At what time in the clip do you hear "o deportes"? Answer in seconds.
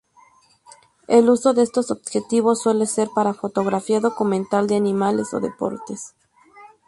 5.31-6.15